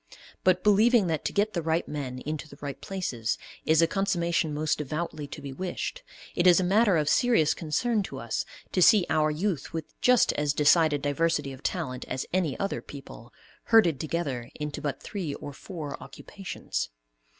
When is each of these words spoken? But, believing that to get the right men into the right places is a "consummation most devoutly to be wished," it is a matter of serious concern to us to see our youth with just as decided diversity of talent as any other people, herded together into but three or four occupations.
But, 0.43 0.63
believing 0.63 1.05
that 1.05 1.23
to 1.25 1.31
get 1.31 1.53
the 1.53 1.61
right 1.61 1.87
men 1.87 2.17
into 2.25 2.49
the 2.49 2.57
right 2.59 2.81
places 2.81 3.37
is 3.67 3.83
a 3.83 3.87
"consummation 3.87 4.51
most 4.51 4.79
devoutly 4.79 5.27
to 5.27 5.43
be 5.43 5.53
wished," 5.53 6.01
it 6.33 6.47
is 6.47 6.59
a 6.59 6.63
matter 6.63 6.97
of 6.97 7.07
serious 7.07 7.53
concern 7.53 8.01
to 8.05 8.17
us 8.17 8.43
to 8.71 8.81
see 8.81 9.05
our 9.11 9.29
youth 9.29 9.73
with 9.73 9.93
just 10.01 10.33
as 10.33 10.53
decided 10.53 11.03
diversity 11.03 11.53
of 11.53 11.61
talent 11.61 12.03
as 12.07 12.25
any 12.33 12.59
other 12.59 12.81
people, 12.81 13.31
herded 13.65 13.99
together 13.99 14.49
into 14.55 14.81
but 14.81 15.03
three 15.03 15.35
or 15.35 15.53
four 15.53 16.01
occupations. 16.01 16.89